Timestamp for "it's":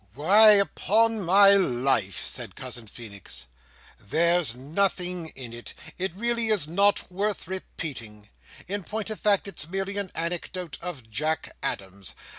9.47-9.67